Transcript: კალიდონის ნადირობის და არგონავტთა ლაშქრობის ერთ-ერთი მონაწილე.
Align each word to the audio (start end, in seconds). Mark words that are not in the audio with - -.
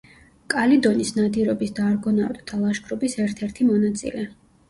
კალიდონის 0.51 1.11
ნადირობის 1.17 1.75
და 1.81 1.85
არგონავტთა 1.89 2.61
ლაშქრობის 2.63 3.17
ერთ-ერთი 3.27 3.67
მონაწილე. 3.69 4.27